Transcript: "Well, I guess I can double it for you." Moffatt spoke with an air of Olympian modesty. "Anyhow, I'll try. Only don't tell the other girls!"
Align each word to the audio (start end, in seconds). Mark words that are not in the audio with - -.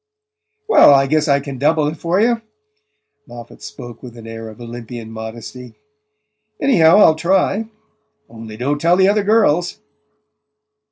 "Well, 0.67 0.95
I 0.95 1.05
guess 1.05 1.27
I 1.27 1.39
can 1.39 1.59
double 1.59 1.87
it 1.87 1.95
for 1.95 2.19
you." 2.19 2.41
Moffatt 3.27 3.61
spoke 3.61 4.01
with 4.01 4.17
an 4.17 4.25
air 4.25 4.49
of 4.49 4.59
Olympian 4.59 5.11
modesty. 5.11 5.75
"Anyhow, 6.59 6.97
I'll 6.97 7.13
try. 7.13 7.69
Only 8.27 8.57
don't 8.57 8.81
tell 8.81 8.95
the 8.97 9.09
other 9.09 9.23
girls!" 9.23 9.77